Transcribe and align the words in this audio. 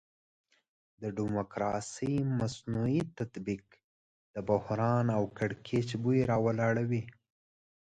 د 1.01 1.03
ډیموکراسي 1.17 2.13
مصنوعي 2.39 3.01
تطبیق 3.17 3.65
د 4.33 4.35
بحران 4.49 5.05
او 5.17 5.23
کړکېچ 5.37 5.89
بوی 6.03 6.19
راولاړوي. 6.31 7.03